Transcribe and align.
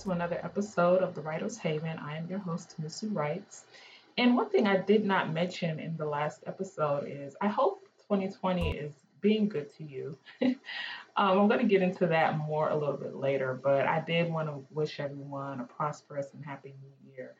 to 0.00 0.12
another 0.12 0.40
episode 0.42 1.02
of 1.02 1.14
The 1.14 1.20
Writer's 1.20 1.58
Haven. 1.58 1.98
I 1.98 2.16
am 2.16 2.26
your 2.26 2.38
host, 2.38 2.74
Musu 2.80 3.14
Writes. 3.14 3.64
And 4.16 4.34
one 4.34 4.48
thing 4.48 4.66
I 4.66 4.78
did 4.78 5.04
not 5.04 5.30
mention 5.30 5.78
in 5.78 5.94
the 5.98 6.06
last 6.06 6.42
episode 6.46 7.04
is 7.06 7.36
I 7.42 7.48
hope 7.48 7.82
2020 8.08 8.78
is 8.78 8.94
being 9.20 9.46
good 9.46 9.70
to 9.76 9.84
you. 9.84 10.16
um, 10.42 10.56
I'm 11.16 11.48
going 11.48 11.60
to 11.60 11.66
get 11.66 11.82
into 11.82 12.06
that 12.06 12.38
more 12.38 12.70
a 12.70 12.76
little 12.78 12.96
bit 12.96 13.14
later, 13.14 13.60
but 13.62 13.86
I 13.86 14.00
did 14.00 14.32
want 14.32 14.48
to 14.48 14.64
wish 14.70 15.00
everyone 15.00 15.60
a 15.60 15.64
prosperous 15.64 16.28
and 16.32 16.42
happy 16.42 16.72
new 16.80 17.12
year. 17.12 17.34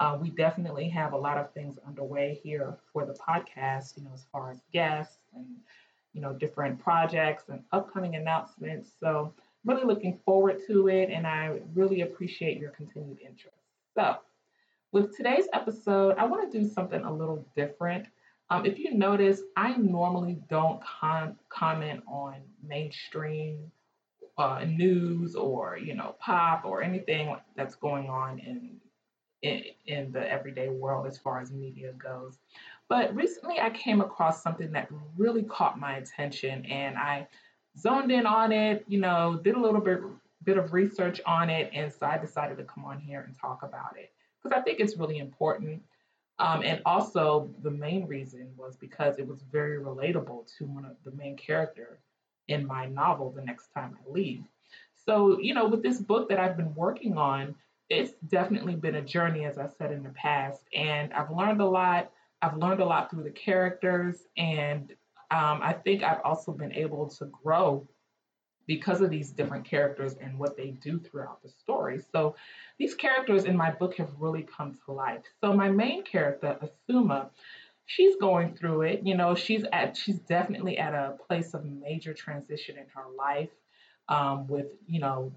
Uh, 0.00 0.16
we 0.18 0.30
definitely 0.30 0.88
have 0.88 1.12
a 1.12 1.18
lot 1.18 1.36
of 1.36 1.52
things 1.52 1.78
underway 1.86 2.40
here 2.42 2.78
for 2.94 3.04
the 3.04 3.12
podcast, 3.12 3.98
you 3.98 4.04
know, 4.04 4.10
as 4.14 4.24
far 4.32 4.50
as 4.50 4.62
guests 4.72 5.18
and, 5.34 5.44
you 6.14 6.22
know, 6.22 6.32
different 6.32 6.78
projects 6.78 7.50
and 7.50 7.62
upcoming 7.72 8.14
announcements. 8.14 8.90
So, 8.98 9.34
really 9.66 9.84
looking 9.84 10.18
forward 10.24 10.60
to 10.68 10.88
it, 10.88 11.10
and 11.10 11.26
I 11.26 11.60
really 11.74 12.02
appreciate 12.02 12.58
your 12.58 12.70
continued 12.70 13.18
interest. 13.20 13.56
So, 13.94 14.16
with 14.92 15.14
today's 15.16 15.46
episode, 15.52 16.16
I 16.16 16.24
want 16.24 16.50
to 16.50 16.58
do 16.58 16.66
something 16.66 17.02
a 17.02 17.12
little 17.12 17.44
different. 17.56 18.06
Um, 18.48 18.64
if 18.64 18.78
you 18.78 18.94
notice, 18.94 19.42
I 19.56 19.76
normally 19.76 20.38
don't 20.48 20.80
com- 20.82 21.36
comment 21.48 22.02
on 22.06 22.36
mainstream 22.66 23.72
uh, 24.38 24.64
news 24.64 25.34
or 25.34 25.78
you 25.78 25.94
know 25.94 26.14
pop 26.20 26.64
or 26.64 26.82
anything 26.82 27.34
that's 27.56 27.74
going 27.74 28.08
on 28.08 28.38
in, 28.38 28.76
in 29.42 29.62
in 29.86 30.12
the 30.12 30.30
everyday 30.30 30.68
world 30.68 31.06
as 31.06 31.18
far 31.18 31.40
as 31.40 31.50
media 31.50 31.92
goes. 31.92 32.38
But 32.88 33.14
recently, 33.16 33.58
I 33.58 33.70
came 33.70 34.00
across 34.00 34.42
something 34.42 34.70
that 34.72 34.88
really 35.16 35.42
caught 35.42 35.80
my 35.80 35.96
attention, 35.96 36.64
and 36.66 36.96
I 36.96 37.26
zoned 37.78 38.10
in 38.10 38.26
on 38.26 38.52
it, 38.52 38.84
you 38.88 39.00
know, 39.00 39.40
did 39.42 39.54
a 39.54 39.60
little 39.60 39.80
bit 39.80 40.00
bit 40.44 40.58
of 40.58 40.72
research 40.72 41.20
on 41.26 41.50
it, 41.50 41.70
and 41.74 41.92
so 41.92 42.06
I 42.06 42.18
decided 42.18 42.56
to 42.58 42.64
come 42.64 42.84
on 42.84 43.00
here 43.00 43.20
and 43.20 43.36
talk 43.38 43.62
about 43.62 43.96
it 43.96 44.12
because 44.42 44.56
I 44.56 44.62
think 44.62 44.80
it's 44.80 44.96
really 44.96 45.18
important. 45.18 45.82
Um, 46.38 46.62
and 46.62 46.82
also, 46.84 47.50
the 47.62 47.70
main 47.70 48.06
reason 48.06 48.52
was 48.56 48.76
because 48.76 49.18
it 49.18 49.26
was 49.26 49.42
very 49.50 49.78
relatable 49.78 50.46
to 50.58 50.64
one 50.66 50.84
of 50.84 50.96
the 51.04 51.10
main 51.12 51.36
character 51.36 51.98
in 52.48 52.66
my 52.66 52.86
novel, 52.86 53.30
The 53.30 53.42
Next 53.42 53.68
Time 53.72 53.96
I 53.98 54.12
Leave. 54.12 54.44
So, 55.06 55.40
you 55.40 55.54
know, 55.54 55.66
with 55.66 55.82
this 55.82 55.98
book 55.98 56.28
that 56.28 56.38
I've 56.38 56.56
been 56.56 56.74
working 56.74 57.16
on, 57.16 57.54
it's 57.88 58.12
definitely 58.28 58.74
been 58.74 58.96
a 58.96 59.02
journey, 59.02 59.44
as 59.44 59.58
I 59.58 59.68
said 59.68 59.92
in 59.92 60.02
the 60.02 60.10
past, 60.10 60.62
and 60.74 61.12
I've 61.12 61.30
learned 61.30 61.60
a 61.60 61.66
lot. 61.66 62.12
I've 62.42 62.56
learned 62.56 62.80
a 62.80 62.84
lot 62.84 63.10
through 63.10 63.22
the 63.22 63.30
characters, 63.30 64.16
and 64.36 64.92
um, 65.30 65.60
I 65.62 65.72
think 65.72 66.02
I've 66.02 66.20
also 66.24 66.52
been 66.52 66.72
able 66.72 67.08
to 67.10 67.26
grow 67.26 67.86
because 68.66 69.00
of 69.00 69.10
these 69.10 69.30
different 69.30 69.64
characters 69.64 70.14
and 70.20 70.38
what 70.38 70.56
they 70.56 70.70
do 70.70 70.98
throughout 70.98 71.42
the 71.42 71.48
story. 71.48 72.00
So 72.12 72.34
these 72.78 72.94
characters 72.94 73.44
in 73.44 73.56
my 73.56 73.70
book 73.70 73.96
have 73.96 74.10
really 74.18 74.42
come 74.42 74.76
to 74.86 74.92
life. 74.92 75.22
So 75.40 75.52
my 75.52 75.70
main 75.70 76.02
character, 76.02 76.58
Asuma, 76.60 77.30
she's 77.86 78.16
going 78.16 78.54
through 78.56 78.82
it. 78.82 79.00
You 79.04 79.16
know, 79.16 79.34
she's 79.34 79.64
at 79.72 79.96
she's 79.96 80.18
definitely 80.18 80.78
at 80.78 80.94
a 80.94 81.16
place 81.26 81.54
of 81.54 81.64
major 81.64 82.12
transition 82.12 82.76
in 82.76 82.86
her 82.94 83.04
life 83.16 83.50
um, 84.08 84.46
with 84.46 84.66
you 84.86 85.00
know 85.00 85.32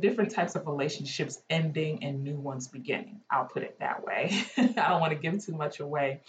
different 0.00 0.30
types 0.30 0.54
of 0.56 0.66
relationships 0.66 1.42
ending 1.48 2.04
and 2.04 2.22
new 2.22 2.36
ones 2.36 2.68
beginning. 2.68 3.20
I'll 3.30 3.46
put 3.46 3.62
it 3.62 3.78
that 3.80 4.04
way. 4.04 4.44
I 4.56 4.88
don't 4.88 5.00
want 5.00 5.12
to 5.12 5.18
give 5.18 5.44
too 5.44 5.54
much 5.54 5.80
away. 5.80 6.20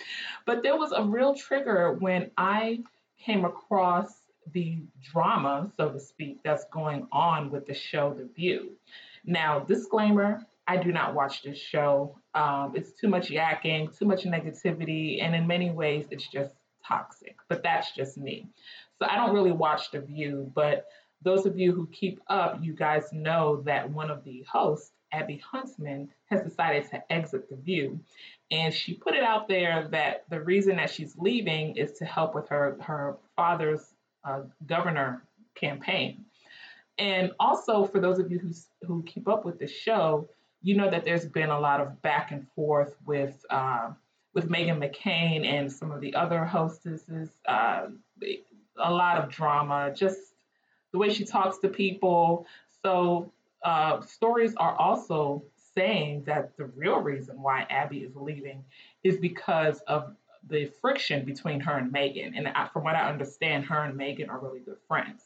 But 0.45 0.63
there 0.63 0.77
was 0.77 0.91
a 0.91 1.03
real 1.03 1.35
trigger 1.35 1.93
when 1.93 2.31
I 2.37 2.83
came 3.19 3.45
across 3.45 4.13
the 4.53 4.79
drama, 5.11 5.71
so 5.77 5.89
to 5.89 5.99
speak, 5.99 6.39
that's 6.43 6.65
going 6.71 7.07
on 7.11 7.51
with 7.51 7.67
the 7.67 7.73
show 7.73 8.13
The 8.13 8.27
View. 8.35 8.71
Now, 9.25 9.59
disclaimer 9.59 10.45
I 10.67 10.77
do 10.77 10.91
not 10.91 11.13
watch 11.13 11.43
this 11.43 11.57
show. 11.57 12.17
Um, 12.33 12.73
it's 12.75 12.91
too 12.91 13.09
much 13.09 13.29
yakking, 13.29 13.97
too 13.97 14.05
much 14.05 14.23
negativity, 14.23 15.21
and 15.21 15.35
in 15.35 15.45
many 15.45 15.71
ways, 15.71 16.05
it's 16.11 16.27
just 16.27 16.53
toxic. 16.87 17.35
But 17.49 17.63
that's 17.63 17.93
just 17.93 18.17
me. 18.17 18.47
So 18.99 19.07
I 19.09 19.15
don't 19.15 19.33
really 19.33 19.51
watch 19.51 19.91
The 19.91 19.99
View, 19.99 20.51
but 20.55 20.85
those 21.21 21.45
of 21.45 21.57
you 21.57 21.71
who 21.71 21.87
keep 21.87 22.19
up, 22.27 22.59
you 22.61 22.73
guys 22.73 23.11
know 23.11 23.61
that 23.65 23.89
one 23.89 24.09
of 24.09 24.23
the 24.23 24.45
hosts, 24.49 24.91
Abby 25.11 25.41
Huntsman, 25.45 26.09
has 26.29 26.41
decided 26.41 26.89
to 26.89 27.11
exit 27.11 27.49
The 27.49 27.57
View. 27.57 27.99
And 28.49 28.73
she 28.73 28.93
put 28.93 29.13
it 29.13 29.23
out 29.23 29.47
there 29.47 29.87
that 29.91 30.25
the 30.29 30.41
reason 30.41 30.75
that 30.77 30.89
she's 30.89 31.15
leaving 31.17 31.75
is 31.77 31.93
to 31.93 32.05
help 32.05 32.35
with 32.35 32.49
her, 32.49 32.77
her 32.81 33.17
father's 33.35 33.93
uh, 34.23 34.41
governor 34.65 35.23
campaign. 35.55 36.25
And 36.97 37.31
also, 37.39 37.85
for 37.85 37.99
those 37.99 38.19
of 38.19 38.31
you 38.31 38.39
who, 38.39 38.51
who 38.85 39.03
keep 39.03 39.27
up 39.27 39.45
with 39.45 39.59
the 39.59 39.67
show, 39.67 40.27
you 40.61 40.75
know 40.75 40.89
that 40.89 41.05
there's 41.05 41.25
been 41.25 41.49
a 41.49 41.59
lot 41.59 41.81
of 41.81 42.01
back 42.01 42.31
and 42.31 42.47
forth 42.55 42.95
with 43.05 43.43
uh, 43.49 43.91
with 44.33 44.49
Meghan 44.49 44.77
McCain 44.77 45.45
and 45.45 45.71
some 45.71 45.91
of 45.91 45.99
the 45.99 46.13
other 46.15 46.45
hostesses. 46.45 47.29
Uh, 47.47 47.87
a 48.77 48.91
lot 48.91 49.17
of 49.17 49.29
drama, 49.29 49.91
just 49.95 50.30
the 50.91 50.97
way 50.97 51.11
she 51.11 51.25
talks 51.25 51.57
to 51.59 51.69
people. 51.69 52.45
So 52.83 53.31
uh, 53.63 54.01
stories 54.01 54.55
are 54.55 54.75
also 54.75 55.43
saying 55.73 56.23
that 56.25 56.57
the 56.57 56.65
real 56.65 56.99
reason 56.99 57.41
why 57.41 57.65
Abby 57.69 57.99
is 57.99 58.15
leaving 58.15 58.63
is 59.03 59.17
because 59.17 59.79
of 59.87 60.15
the 60.49 60.71
friction 60.81 61.23
between 61.23 61.59
her 61.59 61.77
and 61.77 61.91
Megan. 61.91 62.35
And 62.35 62.47
from 62.73 62.83
what 62.83 62.95
I 62.95 63.09
understand, 63.09 63.65
her 63.65 63.83
and 63.83 63.95
Megan 63.95 64.29
are 64.29 64.39
really 64.39 64.59
good 64.59 64.77
friends. 64.87 65.23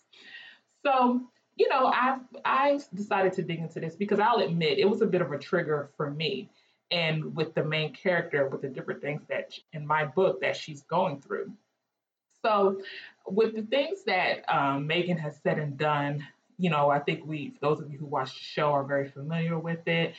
So, 0.84 1.22
you 1.56 1.70
know, 1.70 1.88
I 1.88 2.18
I 2.44 2.80
decided 2.94 3.34
to 3.34 3.42
dig 3.42 3.60
into 3.60 3.80
this 3.80 3.96
because 3.96 4.20
I'll 4.20 4.40
admit 4.40 4.78
it 4.78 4.90
was 4.90 5.02
a 5.02 5.06
bit 5.06 5.22
of 5.22 5.32
a 5.32 5.40
trigger 5.40 5.90
for 5.98 6.12
me. 6.12 6.50
And 6.92 7.36
with 7.36 7.56
the 7.56 7.64
main 7.64 7.94
character, 7.94 8.48
with 8.48 8.62
the 8.62 8.68
different 8.68 9.02
things 9.02 9.22
that 9.30 9.58
in 9.74 9.88
my 9.88 10.06
book 10.06 10.42
that 10.42 10.56
she's 10.56 10.84
going 10.84 11.22
through. 11.22 11.52
So, 12.44 12.82
with 13.28 13.56
the 13.56 13.64
things 13.64 14.04
that 14.06 14.44
um, 14.54 14.88
Meghan 14.88 15.20
has 15.20 15.38
said 15.42 15.60
and 15.60 15.78
done, 15.78 16.26
you 16.58 16.70
know, 16.70 16.90
I 16.90 17.00
think 17.00 17.26
we, 17.26 17.54
those 17.62 17.80
of 17.80 17.92
you 17.92 17.98
who 17.98 18.06
watch 18.06 18.34
the 18.34 18.44
show, 18.44 18.72
are 18.72 18.84
very 18.84 19.10
familiar 19.10 19.58
with 19.58 19.88
it. 19.88 20.16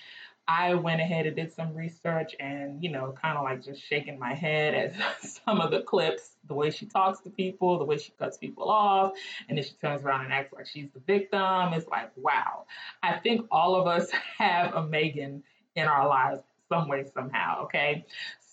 I 0.48 0.74
went 0.74 1.00
ahead 1.00 1.26
and 1.26 1.34
did 1.34 1.52
some 1.52 1.74
research 1.74 2.36
and, 2.38 2.82
you 2.82 2.90
know, 2.90 3.12
kind 3.20 3.36
of 3.36 3.42
like 3.42 3.64
just 3.64 3.82
shaking 3.82 4.18
my 4.18 4.32
head 4.32 4.74
at 4.74 5.22
some 5.44 5.60
of 5.60 5.72
the 5.72 5.82
clips, 5.82 6.36
the 6.46 6.54
way 6.54 6.70
she 6.70 6.86
talks 6.86 7.20
to 7.20 7.30
people, 7.30 7.78
the 7.78 7.84
way 7.84 7.98
she 7.98 8.12
cuts 8.18 8.36
people 8.36 8.70
off, 8.70 9.12
and 9.48 9.58
then 9.58 9.64
she 9.64 9.72
turns 9.80 10.02
around 10.02 10.24
and 10.24 10.32
acts 10.32 10.52
like 10.52 10.66
she's 10.66 10.88
the 10.94 11.00
victim. 11.00 11.72
It's 11.72 11.88
like, 11.88 12.12
wow. 12.16 12.66
I 13.02 13.18
think 13.18 13.46
all 13.50 13.74
of 13.74 13.86
us 13.86 14.10
have 14.38 14.74
a 14.74 14.86
Megan 14.86 15.42
in 15.74 15.86
our 15.86 16.08
lives 16.08 16.42
some 16.68 16.88
way, 16.88 17.04
somehow, 17.14 17.64
okay? 17.64 18.04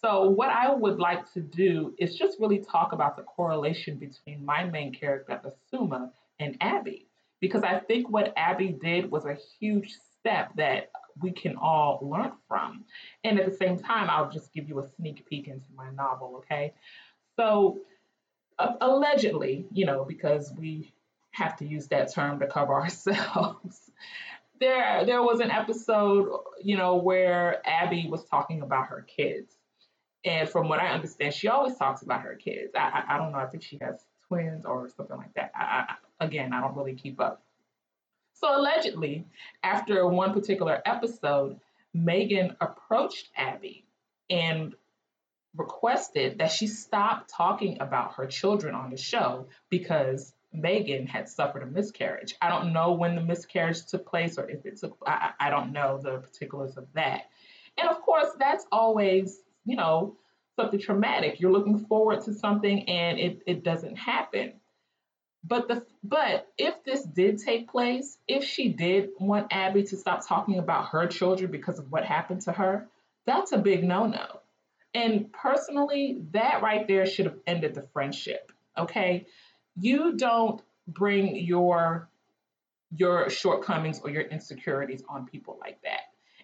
So, 0.02 0.30
what 0.30 0.50
I 0.50 0.74
would 0.74 1.00
like 1.00 1.32
to 1.34 1.42
do 1.42 1.94
is 1.98 2.16
just 2.16 2.40
really 2.40 2.60
talk 2.60 2.92
about 2.92 3.16
the 3.16 3.24
correlation 3.24 3.98
between 3.98 4.44
my 4.46 4.64
main 4.66 4.94
character, 4.94 5.42
Asuma, 5.46 6.12
and 6.40 6.58
Abby. 6.62 7.08
Because 7.40 7.64
I 7.64 7.80
think 7.80 8.10
what 8.10 8.34
Abby 8.38 8.70
did 8.70 9.12
was 9.12 9.26
a 9.26 9.38
huge 9.60 9.98
step 10.20 10.52
that 10.56 10.92
we 11.22 11.32
can 11.32 11.56
all 11.58 12.00
learn 12.02 12.32
from. 12.48 12.86
And 13.24 13.40
at 13.40 13.50
the 13.50 13.56
same 13.56 13.78
time, 13.78 14.10
I'll 14.10 14.32
just 14.32 14.54
give 14.54 14.68
you 14.68 14.80
a 14.80 14.88
sneak 14.98 15.26
peek 15.28 15.48
into 15.48 15.68
my 15.76 15.90
novel, 15.92 16.36
okay? 16.38 16.74
So, 17.36 17.80
uh, 18.60 18.74
allegedly, 18.82 19.66
you 19.72 19.86
know, 19.86 20.06
because 20.06 20.54
we 20.58 20.94
have 21.32 21.58
to 21.58 21.66
use 21.66 21.88
that 21.88 22.14
term 22.14 22.40
to 22.40 22.48
cover 22.48 22.74
ourselves. 22.82 23.92
There, 24.64 25.06
there 25.06 25.22
was 25.22 25.40
an 25.40 25.52
episode, 25.52 26.30
you 26.62 26.78
know, 26.78 26.96
where 26.96 27.62
Abby 27.68 28.08
was 28.10 28.24
talking 28.26 28.62
about 28.62 28.88
her 28.88 29.02
kids 29.02 29.56
and 30.26 30.48
from 30.48 30.70
what 30.70 30.80
I 30.80 30.88
understand, 30.90 31.34
she 31.34 31.48
always 31.48 31.76
talks 31.76 32.02
about 32.02 32.22
her 32.22 32.36
kids. 32.36 32.74
I, 32.76 32.80
I, 33.08 33.16
I 33.16 33.18
don't 33.18 33.32
know. 33.32 33.40
I 33.40 33.48
think 33.48 33.64
she 33.64 33.78
has 33.82 34.06
twins 34.28 34.66
or 34.66 34.90
something 34.96 35.18
like 35.18 35.34
that. 35.34 35.52
I, 35.56 35.86
I, 36.20 36.26
again, 36.26 36.54
I 36.54 36.62
don't 36.62 36.76
really 36.76 36.96
keep 36.96 37.20
up. 37.20 37.44
So 38.36 38.58
allegedly, 38.58 39.26
after 39.64 40.08
one 40.08 40.34
particular 40.34 40.82
episode, 40.86 41.60
Megan 41.94 42.56
approached 42.62 43.30
Abby 43.36 43.86
and 44.30 44.74
requested 45.56 46.40
that 46.40 46.52
she 46.52 46.68
stop 46.68 47.28
talking 47.28 47.80
about 47.80 48.16
her 48.16 48.26
children 48.26 48.74
on 48.74 48.90
the 48.90 48.98
show 48.98 49.48
because 49.70 50.34
Meghan 50.56 51.08
had 51.08 51.30
suffered 51.30 51.64
a 51.64 51.68
miscarriage. 51.68 52.36
I 52.42 52.50
don't 52.50 52.74
know 52.74 52.94
when 52.94 53.16
the 53.16 53.22
miscarriage 53.22 53.86
took 53.86 54.06
place 54.06 54.38
or 54.38 54.50
if 54.50 54.66
it 54.66 54.78
took, 54.78 54.98
I, 55.06 55.32
I 55.40 55.50
don't 55.50 55.72
know 55.72 56.00
the 56.02 56.18
particulars 56.20 56.78
of 56.78 56.88
that. 56.94 57.24
And 57.78 57.90
of 57.90 58.02
course, 58.02 58.30
that's 58.40 58.66
always 58.72 59.40
you 59.66 59.76
know, 59.76 60.16
something 60.56 60.80
traumatic. 60.80 61.40
You're 61.40 61.52
looking 61.52 61.86
forward 61.86 62.22
to 62.26 62.34
something 62.34 62.90
and 62.90 63.20
it, 63.20 63.42
it 63.46 63.64
doesn't 63.64 63.96
happen. 63.96 64.54
But 65.46 65.68
the 65.68 65.86
but 66.04 66.48
if 66.58 66.84
this 66.86 67.04
did 67.04 67.40
take 67.40 67.70
place, 67.70 68.18
if 68.30 68.46
she 68.46 68.70
did 68.70 69.10
want 69.20 69.48
Abby 69.52 69.84
to 69.84 69.98
stop 69.98 70.26
talking 70.26 70.58
about 70.58 70.90
her 70.90 71.06
children 71.08 71.52
because 71.52 71.80
of 71.80 71.92
what 71.92 72.06
happened 72.06 72.42
to 72.44 72.54
her, 72.54 72.88
that's 73.26 73.52
a 73.52 73.58
big 73.58 73.84
no-no. 73.84 74.40
And 74.94 75.34
personally, 75.34 76.22
that 76.32 76.62
right 76.62 76.88
there 76.88 77.06
should 77.06 77.26
have 77.26 77.40
ended 77.46 77.74
the 77.74 77.82
friendship. 77.82 78.54
Okay? 78.78 79.26
You 79.76 80.16
don't 80.16 80.62
bring 80.88 81.36
your 81.36 82.10
your 82.96 83.30
shortcomings 83.30 84.00
or 84.04 84.10
your 84.10 84.22
insecurities 84.22 85.04
on 85.10 85.26
people 85.26 85.58
like 85.60 85.82
that. 85.82 86.02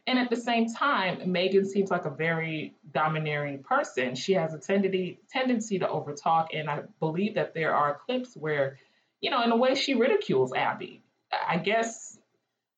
And 0.07 0.17
at 0.17 0.31
the 0.31 0.35
same 0.35 0.73
time, 0.73 1.31
Megan 1.31 1.67
seems 1.67 1.91
like 1.91 2.05
a 2.05 2.09
very 2.09 2.73
domineering 2.91 3.61
person. 3.61 4.15
She 4.15 4.33
has 4.33 4.53
a 4.53 4.57
tendency 4.57 5.19
tendency 5.31 5.79
to 5.79 5.85
overtalk, 5.85 6.47
and 6.53 6.69
I 6.69 6.81
believe 6.99 7.35
that 7.35 7.53
there 7.53 7.75
are 7.75 7.99
clips 8.05 8.35
where, 8.35 8.79
you 9.21 9.29
know, 9.29 9.43
in 9.43 9.51
a 9.51 9.55
way 9.55 9.75
she 9.75 9.93
ridicules 9.93 10.51
Abby. 10.53 11.03
I 11.31 11.57
guess 11.57 12.17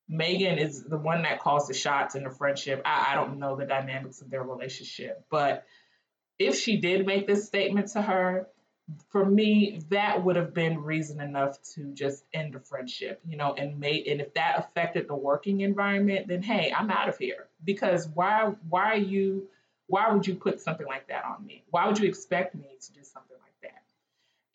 Megan 0.09 0.57
is 0.57 0.83
the 0.83 0.98
one 0.98 1.21
that 1.21 1.39
calls 1.39 1.68
the 1.68 1.74
shots 1.74 2.15
in 2.15 2.24
the 2.25 2.30
friendship. 2.30 2.81
I, 2.83 3.12
I 3.12 3.15
don't 3.15 3.39
know 3.39 3.56
the 3.56 3.65
dynamics 3.65 4.19
of 4.21 4.30
their 4.30 4.44
relationship, 4.44 5.24
but 5.30 5.65
if 6.38 6.57
she 6.57 6.77
did 6.77 7.06
make 7.06 7.27
this 7.27 7.45
statement 7.45 7.88
to 7.94 8.01
her, 8.01 8.48
for 9.09 9.25
me, 9.25 9.81
that 9.89 10.23
would 10.23 10.35
have 10.35 10.53
been 10.53 10.83
reason 10.83 11.21
enough 11.21 11.61
to 11.75 11.93
just 11.93 12.23
end 12.33 12.53
the 12.53 12.59
friendship, 12.59 13.21
you 13.27 13.38
know, 13.38 13.53
and 13.53 13.79
made 13.79 14.07
and 14.07 14.21
if 14.21 14.33
that 14.33 14.59
affected 14.59 15.07
the 15.07 15.15
working 15.15 15.61
environment, 15.61 16.27
then 16.27 16.41
hey, 16.41 16.73
I'm 16.75 16.89
out 16.89 17.09
of 17.09 17.17
here. 17.17 17.47
Because 17.63 18.07
why 18.13 18.53
why 18.69 18.91
are 18.91 18.97
you 18.97 19.47
why 19.88 20.11
would 20.11 20.25
you 20.25 20.35
put 20.35 20.61
something 20.61 20.88
like 20.88 21.07
that 21.09 21.25
on 21.25 21.45
me? 21.45 21.63
Why 21.69 21.88
would 21.88 21.99
you 21.99 22.07
expect 22.07 22.55
me 22.55 22.77
to 22.79 22.93
do 22.93 23.03
something 23.03 23.38
like 23.41 23.71
that? 23.71 23.83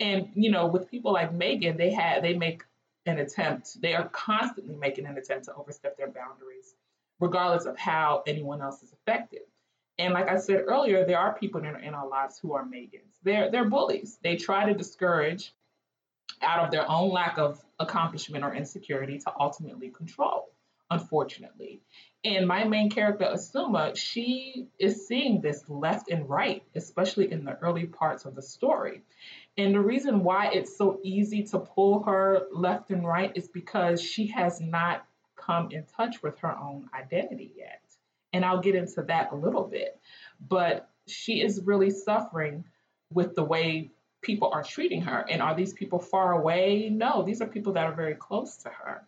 And 0.01 0.31
you 0.35 0.51
know, 0.51 0.67
with 0.67 0.91
people 0.91 1.13
like 1.13 1.33
Megan, 1.33 1.77
they 1.77 1.91
had 1.91 2.23
they 2.23 2.35
make 2.35 2.63
an 3.07 3.19
attempt, 3.19 3.81
they 3.81 3.95
are 3.95 4.09
constantly 4.09 4.77
making 4.77 5.07
an 5.07 5.17
attempt 5.17 5.45
to 5.45 5.55
overstep 5.55 5.97
their 5.97 6.09
boundaries, 6.09 6.75
regardless 7.21 7.65
of 7.65 7.79
how 7.79 8.23
anyone 8.27 8.61
else 8.61 8.83
is 8.83 8.93
affected. 8.93 9.43
And 9.99 10.13
like 10.13 10.29
I 10.29 10.37
said 10.37 10.65
earlier, 10.67 11.07
there 11.07 11.19
are 11.19 11.35
people 11.35 11.61
in, 11.65 11.75
in 11.77 11.95
our 11.95 12.09
lives 12.09 12.39
who 12.39 12.53
are 12.53 12.65
Megans. 12.65 13.15
They're 13.23 13.51
they're 13.51 13.69
bullies. 13.69 14.19
They 14.23 14.37
try 14.37 14.67
to 14.67 14.75
discourage 14.75 15.53
out 16.43 16.65
of 16.65 16.71
their 16.71 16.89
own 16.91 17.11
lack 17.11 17.39
of 17.39 17.65
accomplishment 17.79 18.45
or 18.45 18.55
insecurity 18.55 19.19
to 19.19 19.33
ultimately 19.39 19.89
control, 19.91 20.51
unfortunately. 20.91 21.81
And 22.25 22.47
my 22.47 22.65
main 22.65 22.91
character, 22.91 23.25
Asuma, 23.25 23.97
she 23.97 24.67
is 24.79 25.07
seeing 25.07 25.41
this 25.41 25.65
left 25.69 26.11
and 26.11 26.29
right, 26.29 26.63
especially 26.75 27.31
in 27.31 27.45
the 27.45 27.57
early 27.59 27.87
parts 27.87 28.25
of 28.25 28.35
the 28.35 28.43
story. 28.43 29.03
And 29.57 29.75
the 29.75 29.81
reason 29.81 30.25
why 30.25 30.51
it's 30.53 30.77
so 30.77 31.01
easy 31.03 31.45
to 31.45 31.61
pull 31.61 32.03
her 32.03 32.47
left 32.53 32.91
and 32.91 33.07
right 33.07 33.33
is 33.35 33.49
because 33.49 34.03
she 34.03 34.27
has 34.29 34.61
not 34.61 35.07
come 35.37 35.71
in 35.71 35.85
touch 35.97 36.23
with 36.23 36.39
her 36.41 36.55
own 36.59 36.91
identity 36.93 37.53
yet. 37.57 37.81
And 38.37 38.45
I'll 38.45 38.61
get 38.61 38.75
into 38.75 39.03
that 39.05 39.33
a 39.33 39.35
little 39.35 39.65
bit. 39.65 39.99
But 40.47 40.91
she 41.07 41.41
is 41.41 41.63
really 41.65 41.91
suffering 41.91 42.65
with 43.11 43.35
the 43.35 43.43
way 43.43 43.91
people 44.21 44.51
are 44.53 44.63
treating 44.63 45.01
her. 45.01 45.25
And 45.31 45.41
are 45.41 45.55
these 45.55 45.73
people 45.73 45.99
far 45.99 46.33
away? 46.33 46.91
No, 46.91 47.23
these 47.23 47.41
are 47.41 47.47
people 47.47 47.73
that 47.73 47.85
are 47.85 47.95
very 47.95 48.15
close 48.15 48.59
to 48.59 48.69
her. 48.69 49.07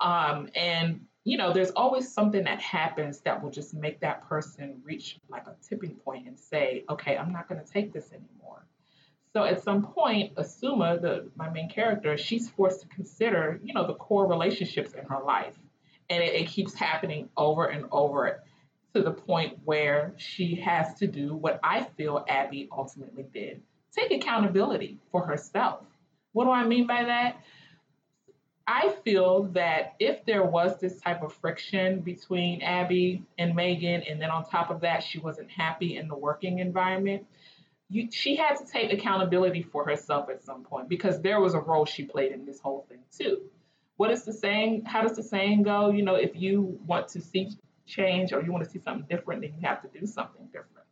Um, 0.00 0.48
and, 0.54 1.02
you 1.24 1.36
know, 1.36 1.52
there's 1.52 1.72
always 1.72 2.10
something 2.10 2.44
that 2.44 2.60
happens 2.60 3.20
that 3.20 3.42
will 3.42 3.50
just 3.50 3.74
make 3.74 4.00
that 4.00 4.26
person 4.26 4.80
reach 4.84 5.18
like 5.28 5.46
a 5.46 5.54
tipping 5.68 5.96
point 5.96 6.26
and 6.26 6.38
say, 6.38 6.84
okay, 6.88 7.18
I'm 7.18 7.32
not 7.32 7.48
going 7.48 7.62
to 7.62 7.70
take 7.70 7.92
this 7.92 8.10
anymore. 8.12 8.64
So 9.34 9.44
at 9.44 9.62
some 9.62 9.82
point, 9.82 10.34
Asuma, 10.36 10.98
the 10.98 11.28
my 11.36 11.50
main 11.50 11.68
character, 11.68 12.16
she's 12.16 12.48
forced 12.48 12.80
to 12.80 12.88
consider, 12.88 13.60
you 13.62 13.74
know, 13.74 13.86
the 13.86 13.94
core 13.94 14.26
relationships 14.26 14.94
in 14.94 15.04
her 15.04 15.20
life. 15.22 15.58
And 16.08 16.22
it, 16.22 16.34
it 16.34 16.48
keeps 16.48 16.74
happening 16.74 17.28
over 17.36 17.66
and 17.66 17.86
over 17.90 18.42
to 18.94 19.02
the 19.02 19.10
point 19.10 19.58
where 19.64 20.14
she 20.16 20.54
has 20.56 20.94
to 20.94 21.06
do 21.06 21.34
what 21.34 21.60
I 21.62 21.84
feel 21.96 22.24
Abby 22.28 22.68
ultimately 22.72 23.26
did 23.32 23.62
take 23.96 24.10
accountability 24.10 24.98
for 25.10 25.24
herself. 25.24 25.84
What 26.32 26.44
do 26.44 26.50
I 26.50 26.64
mean 26.64 26.86
by 26.86 27.04
that? 27.04 27.36
I 28.66 28.94
feel 29.04 29.44
that 29.54 29.94
if 30.00 30.24
there 30.24 30.44
was 30.44 30.80
this 30.80 31.00
type 31.00 31.22
of 31.22 31.32
friction 31.32 32.00
between 32.00 32.62
Abby 32.62 33.24
and 33.38 33.54
Megan, 33.54 34.02
and 34.02 34.20
then 34.20 34.30
on 34.30 34.44
top 34.44 34.70
of 34.70 34.80
that, 34.80 35.04
she 35.04 35.18
wasn't 35.18 35.50
happy 35.50 35.96
in 35.96 36.08
the 36.08 36.16
working 36.16 36.58
environment, 36.58 37.26
you, 37.88 38.08
she 38.10 38.34
had 38.34 38.56
to 38.56 38.66
take 38.66 38.92
accountability 38.92 39.62
for 39.62 39.84
herself 39.84 40.28
at 40.28 40.44
some 40.44 40.64
point 40.64 40.88
because 40.88 41.20
there 41.20 41.40
was 41.40 41.54
a 41.54 41.60
role 41.60 41.84
she 41.84 42.04
played 42.04 42.32
in 42.32 42.44
this 42.44 42.58
whole 42.58 42.84
thing 42.88 42.98
too. 43.16 43.42
What 43.96 44.10
is 44.10 44.24
the 44.24 44.32
saying? 44.32 44.84
How 44.84 45.02
does 45.02 45.16
the 45.16 45.22
saying 45.22 45.62
go? 45.62 45.90
You 45.90 46.02
know, 46.02 46.16
if 46.16 46.32
you 46.34 46.78
want 46.86 47.08
to 47.08 47.20
see 47.20 47.50
change 47.86 48.32
or 48.32 48.42
you 48.42 48.52
want 48.52 48.64
to 48.64 48.70
see 48.70 48.78
something 48.78 49.06
different, 49.08 49.42
then 49.42 49.54
you 49.54 49.66
have 49.66 49.80
to 49.82 49.88
do 49.98 50.06
something 50.06 50.46
different. 50.46 50.86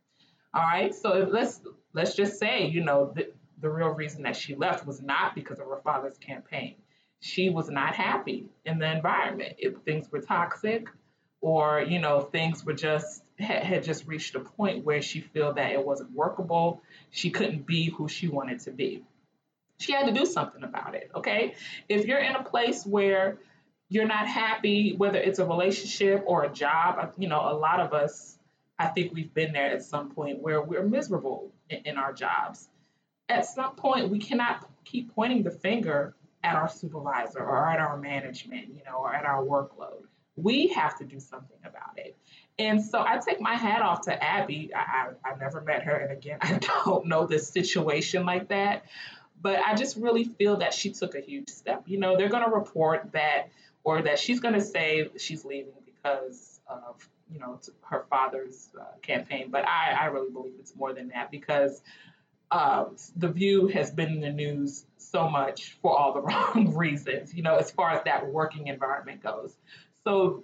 All 0.53 0.63
right. 0.63 0.93
So 0.95 1.13
if, 1.17 1.29
let's 1.31 1.61
let's 1.93 2.15
just 2.15 2.39
say, 2.39 2.65
you 2.65 2.83
know, 2.83 3.11
the, 3.15 3.31
the 3.61 3.69
real 3.69 3.89
reason 3.89 4.23
that 4.23 4.35
she 4.35 4.55
left 4.55 4.85
was 4.85 5.01
not 5.01 5.35
because 5.35 5.59
of 5.59 5.67
her 5.67 5.81
father's 5.83 6.17
campaign. 6.17 6.75
She 7.19 7.49
was 7.49 7.69
not 7.69 7.95
happy 7.95 8.47
in 8.65 8.79
the 8.79 8.91
environment. 8.91 9.55
If 9.57 9.77
things 9.85 10.11
were 10.11 10.21
toxic, 10.21 10.87
or 11.41 11.81
you 11.81 11.99
know, 11.99 12.21
things 12.21 12.65
were 12.65 12.73
just 12.73 13.23
had, 13.37 13.63
had 13.63 13.83
just 13.83 14.07
reached 14.07 14.35
a 14.35 14.39
point 14.39 14.83
where 14.83 15.01
she 15.01 15.21
felt 15.21 15.55
that 15.55 15.71
it 15.71 15.85
wasn't 15.85 16.11
workable. 16.11 16.81
She 17.11 17.29
couldn't 17.29 17.65
be 17.65 17.89
who 17.89 18.07
she 18.07 18.27
wanted 18.27 18.61
to 18.61 18.71
be. 18.71 19.03
She 19.77 19.91
had 19.91 20.05
to 20.07 20.13
do 20.13 20.25
something 20.25 20.63
about 20.63 20.95
it. 20.95 21.11
Okay. 21.15 21.55
If 21.89 22.05
you're 22.05 22.19
in 22.19 22.35
a 22.35 22.43
place 22.43 22.85
where 22.85 23.39
you're 23.89 24.07
not 24.07 24.27
happy, 24.27 24.95
whether 24.95 25.19
it's 25.19 25.39
a 25.39 25.45
relationship 25.45 26.23
or 26.25 26.43
a 26.43 26.49
job. 26.49 27.13
You 27.17 27.27
know, 27.27 27.39
a 27.39 27.53
lot 27.53 27.79
of 27.79 27.93
us, 27.93 28.37
I 28.79 28.87
think 28.87 29.13
we've 29.13 29.33
been 29.33 29.53
there 29.53 29.71
at 29.71 29.83
some 29.83 30.11
point 30.11 30.41
where 30.41 30.61
we're 30.61 30.83
miserable 30.83 31.51
in, 31.69 31.81
in 31.85 31.97
our 31.97 32.13
jobs. 32.13 32.67
At 33.29 33.45
some 33.45 33.75
point, 33.75 34.09
we 34.09 34.19
cannot 34.19 34.67
keep 34.83 35.13
pointing 35.13 35.43
the 35.43 35.51
finger 35.51 36.15
at 36.43 36.55
our 36.55 36.69
supervisor 36.69 37.39
or 37.39 37.67
at 37.67 37.79
our 37.79 37.97
management, 37.97 38.67
you 38.69 38.81
know, 38.85 38.97
or 38.97 39.13
at 39.13 39.25
our 39.25 39.43
workload. 39.43 40.03
We 40.35 40.67
have 40.67 40.97
to 40.97 41.05
do 41.05 41.19
something 41.19 41.57
about 41.63 41.97
it. 41.97 42.17
And 42.59 42.83
so 42.83 42.99
I 42.99 43.19
take 43.25 43.39
my 43.39 43.55
hat 43.55 43.81
off 43.81 44.01
to 44.01 44.23
Abby. 44.23 44.71
I, 44.75 44.79
I, 45.25 45.31
I 45.31 45.37
never 45.37 45.61
met 45.61 45.83
her. 45.83 45.95
And 45.95 46.11
again, 46.11 46.39
I 46.41 46.59
don't 46.85 47.07
know 47.07 47.25
this 47.25 47.47
situation 47.49 48.25
like 48.25 48.49
that. 48.49 48.85
But 49.45 49.59
I 49.59 49.75
just 49.75 49.95
really 49.97 50.23
feel 50.23 50.57
that 50.57 50.73
she 50.73 50.89
took 50.89 51.13
a 51.13 51.19
huge 51.19 51.49
step. 51.49 51.83
You 51.85 51.99
know, 51.99 52.17
they're 52.17 52.29
going 52.29 52.45
to 52.45 52.49
report 52.49 53.11
that 53.11 53.49
or 53.83 54.01
that 54.01 54.17
she's 54.17 54.39
going 54.39 54.55
to 54.55 54.61
say 54.61 55.07
she's 55.17 55.45
leaving 55.45 55.75
because 55.85 56.59
of 56.65 57.07
you 57.31 57.37
know 57.37 57.59
her 57.81 58.07
father's 58.09 58.71
uh, 58.75 58.85
campaign. 59.03 59.51
But 59.51 59.67
I, 59.67 59.91
I 60.01 60.05
really 60.05 60.31
believe 60.31 60.53
it's 60.59 60.75
more 60.75 60.93
than 60.93 61.09
that 61.09 61.29
because 61.29 61.83
uh, 62.49 62.85
the 63.17 63.27
View 63.27 63.67
has 63.67 63.91
been 63.91 64.13
in 64.13 64.21
the 64.21 64.31
news 64.31 64.87
so 64.97 65.29
much 65.29 65.77
for 65.79 65.95
all 65.95 66.11
the 66.11 66.21
wrong 66.23 66.73
reasons. 66.73 67.31
You 67.31 67.43
know, 67.43 67.57
as 67.57 67.69
far 67.69 67.91
as 67.91 68.03
that 68.05 68.25
working 68.25 68.65
environment 68.65 69.21
goes. 69.21 69.55
So 70.05 70.43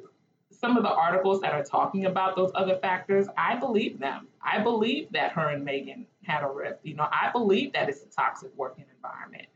some 0.52 0.78
of 0.78 0.84
the 0.84 0.94
articles 0.94 1.42
that 1.42 1.54
are 1.54 1.64
talking 1.64 2.06
about 2.06 2.36
those 2.36 2.52
other 2.54 2.78
factors, 2.78 3.26
I 3.36 3.56
believe 3.56 3.98
them. 3.98 4.28
I 4.44 4.60
believe 4.60 5.14
that 5.14 5.32
her 5.32 5.50
and 5.50 5.66
Megan 5.66 6.06
had 6.24 6.44
a 6.44 6.48
rift. 6.48 6.80
You 6.84 6.96
know, 6.96 7.08
I 7.10 7.32
believe 7.32 7.74
that 7.74 7.90
it's 7.90 8.04
a 8.04 8.10
toxic 8.10 8.52
working 8.56 8.86
environment. 8.96 9.48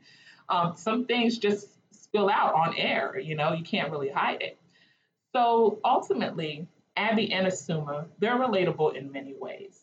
Um, 0.48 0.74
some 0.76 1.06
things 1.06 1.38
just 1.38 1.68
spill 1.92 2.28
out 2.28 2.54
on 2.54 2.74
air. 2.76 3.18
You 3.18 3.34
know, 3.34 3.52
you 3.52 3.64
can't 3.64 3.90
really 3.90 4.10
hide 4.10 4.42
it. 4.42 4.58
So 5.34 5.80
ultimately, 5.84 6.66
Abby 6.96 7.32
and 7.32 7.46
Asuma, 7.46 8.06
they're 8.18 8.38
relatable 8.38 8.96
in 8.96 9.12
many 9.12 9.34
ways. 9.38 9.78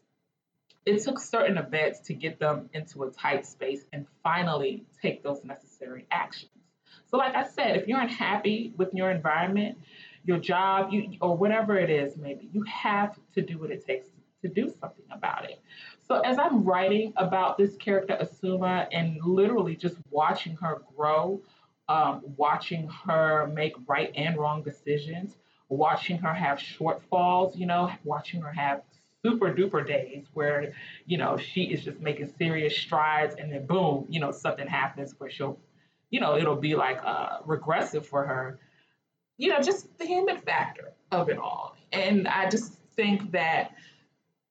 It 0.85 1.01
took 1.03 1.19
certain 1.19 1.57
events 1.57 1.99
to 2.07 2.13
get 2.13 2.39
them 2.39 2.69
into 2.73 3.03
a 3.03 3.11
tight 3.11 3.45
space 3.45 3.85
and 3.93 4.05
finally 4.23 4.85
take 5.01 5.23
those 5.23 5.43
necessary 5.43 6.05
actions. 6.11 6.49
So, 7.09 7.17
like 7.17 7.35
I 7.35 7.47
said, 7.47 7.77
if 7.77 7.87
you're 7.87 7.99
unhappy 7.99 8.73
with 8.75 8.93
your 8.93 9.11
environment, 9.11 9.77
your 10.25 10.39
job, 10.39 10.91
you, 10.91 11.17
or 11.21 11.37
whatever 11.37 11.77
it 11.77 11.89
is, 11.89 12.17
maybe 12.17 12.49
you 12.51 12.63
have 12.63 13.17
to 13.35 13.41
do 13.41 13.59
what 13.59 13.71
it 13.71 13.85
takes 13.85 14.07
to 14.41 14.49
do 14.49 14.73
something 14.81 15.05
about 15.11 15.45
it. 15.45 15.61
So, 16.07 16.19
as 16.19 16.37
I'm 16.37 16.63
writing 16.63 17.13
about 17.15 17.57
this 17.57 17.75
character, 17.77 18.17
Asuma, 18.19 18.87
and 18.91 19.17
literally 19.23 19.75
just 19.75 19.95
watching 20.11 20.55
her 20.57 20.81
grow 20.95 21.41
um, 21.89 22.21
watching 22.37 22.87
her 23.05 23.47
make 23.47 23.73
right 23.87 24.11
and 24.15 24.37
wrong 24.37 24.63
decisions, 24.63 25.35
watching 25.69 26.17
her 26.19 26.33
have 26.33 26.57
shortfalls, 26.57 27.57
you 27.57 27.65
know, 27.65 27.91
watching 28.03 28.41
her 28.41 28.51
have 28.51 28.81
super 29.23 29.53
duper 29.53 29.85
days 29.85 30.25
where, 30.33 30.73
you 31.05 31.17
know, 31.17 31.37
she 31.37 31.63
is 31.63 31.83
just 31.83 31.99
making 31.99 32.31
serious 32.37 32.77
strides 32.77 33.35
and 33.35 33.51
then 33.51 33.65
boom, 33.65 34.05
you 34.09 34.19
know, 34.19 34.31
something 34.31 34.67
happens 34.67 35.15
where 35.17 35.29
she'll, 35.29 35.57
you 36.09 36.19
know, 36.19 36.37
it'll 36.37 36.55
be 36.55 36.75
like 36.75 36.99
uh, 37.03 37.37
regressive 37.45 38.05
for 38.05 38.25
her. 38.25 38.59
You 39.37 39.49
know, 39.49 39.61
just 39.61 39.97
the 39.97 40.05
human 40.05 40.39
factor 40.41 40.93
of 41.11 41.29
it 41.29 41.37
all. 41.37 41.75
And 41.91 42.27
I 42.27 42.49
just 42.49 42.77
think 42.95 43.31
that 43.31 43.71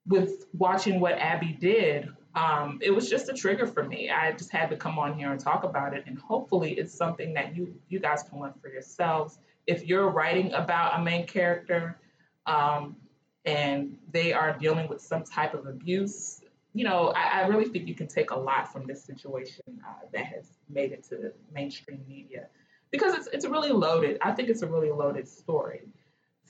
with 0.07 0.47
watching 0.53 1.01
what 1.01 1.15
Abby 1.15 1.57
did, 1.61 2.09
um, 2.35 2.79
it 2.83 2.91
was 2.91 3.09
just 3.09 3.29
a 3.29 3.33
trigger 3.33 3.67
for 3.67 3.85
me. 3.85 4.11
I 4.11 4.33
just 4.33 4.51
had 4.51 4.71
to 4.71 4.77
come 4.77 4.99
on 4.99 5.19
here 5.19 5.31
and 5.31 5.41
talk 5.41 5.65
about 5.65 5.95
it, 5.95 6.05
and 6.07 6.19
hopefully, 6.19 6.73
it's 6.73 6.95
something 6.95 7.35
that 7.35 7.55
you 7.57 7.75
you 7.89 7.99
guys 8.01 8.23
can 8.23 8.41
learn 8.41 8.55
for 8.61 8.69
yourselves. 8.69 9.39
If 9.67 9.87
you're 9.87 10.09
writing 10.09 10.53
about 10.55 10.99
a 10.99 11.03
main 11.03 11.27
character 11.27 11.99
um, 12.47 12.97
and 13.45 13.97
they 14.11 14.33
are 14.33 14.57
dealing 14.59 14.89
with 14.89 15.01
some 15.01 15.25
type 15.25 15.55
of 15.55 15.67
abuse, 15.67 16.41
you 16.75 16.85
know, 16.85 17.13
I, 17.15 17.43
I 17.43 17.47
really 17.47 17.67
think 17.67 17.87
you 17.87 17.95
can 17.95 18.09
take 18.09 18.31
a 18.31 18.39
lot 18.39 18.73
from 18.73 18.87
this 18.87 19.05
situation 19.05 19.65
uh, 19.87 20.07
that 20.13 20.25
has 20.25 20.47
made 20.69 20.93
it 20.93 21.05
to 21.11 21.33
mainstream 21.55 22.01
media. 22.09 22.49
because 22.91 23.15
it's 23.15 23.29
it's 23.33 23.47
really 23.47 23.71
loaded. 23.71 24.19
I 24.23 24.33
think 24.33 24.49
it's 24.49 24.63
a 24.63 24.67
really 24.67 24.91
loaded 24.91 25.27
story. 25.27 25.83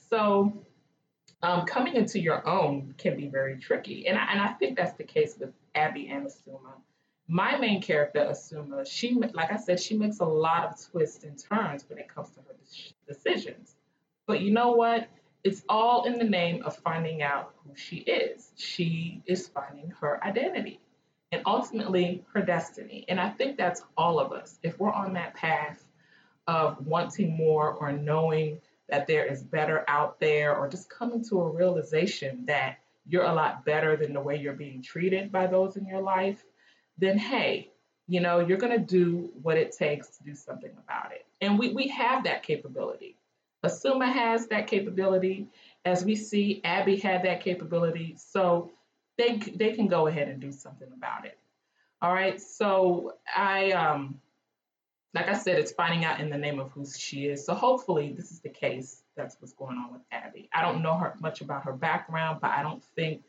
So 0.09 0.65
um, 1.43 1.65
coming 1.65 1.95
into 1.95 2.19
your 2.19 2.47
own 2.47 2.95
can 2.97 3.17
be 3.17 3.27
very 3.27 3.57
tricky, 3.59 4.07
and 4.07 4.17
I, 4.17 4.31
and 4.31 4.41
I 4.41 4.53
think 4.53 4.77
that's 4.77 4.93
the 4.93 5.03
case 5.03 5.35
with 5.37 5.51
Abby 5.75 6.07
and 6.07 6.25
Asuma. 6.25 6.71
My 7.27 7.57
main 7.57 7.81
character, 7.81 8.19
Asuma, 8.19 8.87
she 8.87 9.13
like 9.13 9.51
I 9.51 9.57
said, 9.57 9.79
she 9.79 9.97
makes 9.97 10.19
a 10.19 10.25
lot 10.25 10.65
of 10.65 10.91
twists 10.91 11.23
and 11.23 11.37
turns 11.37 11.85
when 11.87 11.99
it 11.99 12.07
comes 12.07 12.29
to 12.31 12.39
her 12.39 12.55
decisions. 13.07 13.75
But 14.25 14.41
you 14.41 14.51
know 14.51 14.71
what? 14.71 15.07
It's 15.43 15.63
all 15.67 16.05
in 16.05 16.17
the 16.17 16.23
name 16.23 16.63
of 16.63 16.77
finding 16.77 17.21
out 17.21 17.53
who 17.63 17.75
she 17.75 17.97
is. 17.97 18.51
She 18.55 19.21
is 19.25 19.47
finding 19.47 19.91
her 19.99 20.23
identity 20.23 20.79
and 21.33 21.41
ultimately 21.45 22.23
her 22.33 22.41
destiny. 22.41 23.03
And 23.09 23.19
I 23.19 23.29
think 23.29 23.57
that's 23.57 23.83
all 23.97 24.19
of 24.19 24.31
us. 24.31 24.59
If 24.63 24.79
we're 24.79 24.93
on 24.93 25.13
that 25.13 25.33
path 25.33 25.83
of 26.47 26.85
wanting 26.85 27.35
more 27.35 27.73
or 27.73 27.91
knowing 27.91 28.61
that 28.93 29.07
there 29.07 29.25
is 29.25 29.41
better 29.41 29.83
out 29.87 30.19
there 30.19 30.55
or 30.55 30.67
just 30.67 30.87
coming 30.87 31.25
to 31.25 31.41
a 31.41 31.49
realization 31.49 32.45
that 32.45 32.77
you're 33.07 33.23
a 33.23 33.33
lot 33.33 33.65
better 33.65 33.97
than 33.97 34.13
the 34.13 34.21
way 34.21 34.37
you're 34.37 34.53
being 34.53 34.83
treated 34.83 35.31
by 35.31 35.47
those 35.47 35.77
in 35.77 35.87
your 35.87 35.99
life, 35.99 36.43
then 36.99 37.17
hey, 37.17 37.71
you 38.07 38.19
know, 38.21 38.39
you're 38.39 38.59
going 38.59 38.71
to 38.71 38.85
do 38.85 39.31
what 39.41 39.57
it 39.57 39.75
takes 39.75 40.09
to 40.09 40.23
do 40.23 40.35
something 40.35 40.69
about 40.77 41.11
it. 41.11 41.25
And 41.41 41.57
we, 41.57 41.73
we 41.73 41.87
have 41.87 42.23
that 42.25 42.43
capability. 42.43 43.17
Asuma 43.65 44.13
has 44.13 44.45
that 44.49 44.67
capability. 44.67 45.47
As 45.85 46.05
we 46.05 46.15
see, 46.15 46.61
Abby 46.63 46.97
had 46.97 47.23
that 47.23 47.41
capability. 47.41 48.15
So 48.19 48.69
they, 49.17 49.37
they 49.55 49.71
can 49.71 49.87
go 49.87 50.05
ahead 50.05 50.27
and 50.27 50.39
do 50.39 50.51
something 50.51 50.89
about 50.95 51.25
it. 51.25 51.39
All 51.99 52.13
right. 52.13 52.39
So 52.39 53.15
I, 53.35 53.71
um, 53.71 54.19
like 55.13 55.27
I 55.27 55.33
said, 55.33 55.59
it's 55.59 55.71
finding 55.71 56.05
out 56.05 56.19
in 56.19 56.29
the 56.29 56.37
name 56.37 56.59
of 56.59 56.71
who 56.71 56.85
she 56.85 57.27
is. 57.27 57.45
So 57.45 57.53
hopefully 57.53 58.13
this 58.15 58.31
is 58.31 58.39
the 58.39 58.49
case. 58.49 59.03
That's 59.15 59.37
what's 59.39 59.53
going 59.53 59.77
on 59.77 59.93
with 59.93 60.01
Abby. 60.11 60.49
I 60.53 60.61
don't 60.61 60.81
know 60.81 60.95
her 60.95 61.13
much 61.19 61.41
about 61.41 61.65
her 61.65 61.73
background, 61.73 62.39
but 62.41 62.51
I 62.51 62.63
don't 62.63 62.83
think 62.95 63.23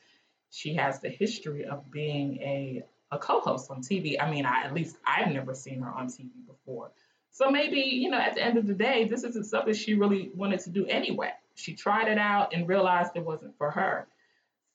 she 0.50 0.74
has 0.74 1.00
the 1.00 1.10
history 1.10 1.66
of 1.66 1.90
being 1.90 2.38
a, 2.40 2.84
a 3.10 3.18
co-host 3.18 3.70
on 3.70 3.82
TV. 3.82 4.16
I 4.18 4.30
mean, 4.30 4.46
I, 4.46 4.62
at 4.64 4.72
least 4.72 4.96
I've 5.06 5.32
never 5.32 5.54
seen 5.54 5.82
her 5.82 5.90
on 5.90 6.06
TV 6.06 6.30
before. 6.46 6.90
So 7.32 7.50
maybe, 7.50 7.80
you 7.80 8.08
know, 8.08 8.18
at 8.18 8.36
the 8.36 8.42
end 8.42 8.56
of 8.56 8.66
the 8.66 8.74
day, 8.74 9.04
this 9.04 9.24
isn't 9.24 9.44
something 9.44 9.74
she 9.74 9.94
really 9.94 10.30
wanted 10.34 10.60
to 10.60 10.70
do 10.70 10.86
anyway. 10.86 11.32
She 11.54 11.74
tried 11.74 12.08
it 12.08 12.16
out 12.16 12.54
and 12.54 12.66
realized 12.66 13.12
it 13.14 13.24
wasn't 13.24 13.58
for 13.58 13.70
her. 13.72 14.06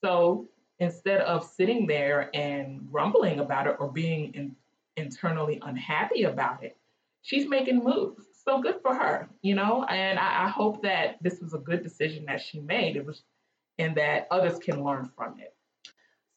So 0.03 0.47
instead 0.77 1.21
of 1.21 1.45
sitting 1.45 1.87
there 1.87 2.29
and 2.33 2.91
grumbling 2.91 3.39
about 3.39 3.67
it 3.67 3.77
or 3.79 3.91
being 3.91 4.33
in, 4.33 4.55
internally 4.95 5.59
unhappy 5.61 6.23
about 6.23 6.63
it, 6.63 6.75
she's 7.21 7.47
making 7.47 7.83
moves. 7.83 8.25
So 8.45 8.61
good 8.61 8.81
for 8.81 8.95
her, 8.95 9.29
you 9.41 9.55
know. 9.55 9.83
And 9.85 10.17
I, 10.17 10.45
I 10.45 10.47
hope 10.49 10.81
that 10.83 11.17
this 11.21 11.39
was 11.41 11.53
a 11.53 11.59
good 11.59 11.83
decision 11.83 12.25
that 12.25 12.41
she 12.41 12.59
made. 12.59 12.95
It 12.95 13.05
was, 13.05 13.23
and 13.77 13.95
that 13.95 14.27
others 14.31 14.59
can 14.59 14.83
learn 14.83 15.09
from 15.15 15.39
it. 15.39 15.53